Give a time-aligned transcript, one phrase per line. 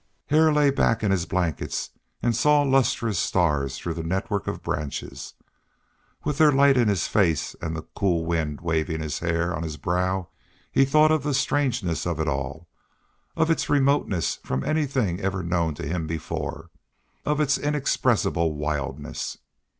[0.29, 1.91] Hare lay back in his blankets
[2.23, 5.35] and saw lustrous stars through the network of branches.
[6.23, 9.77] With their light in his face and the cold wind waving his hair on his
[9.77, 10.29] brow
[10.71, 12.67] he thought of the strangeness of it all,
[13.35, 16.71] of its remoteness from anything ever known to him before,
[17.23, 19.37] of its inexpressible wildness.